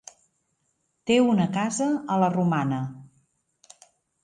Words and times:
Té 1.09 1.17
una 1.33 1.47
casa 1.59 1.91
a 2.15 2.19
la 2.25 2.33
Romana. 2.39 2.83